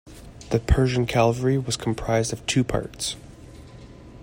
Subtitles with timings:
[0.49, 3.15] The Persian cavalry was composed of two parts.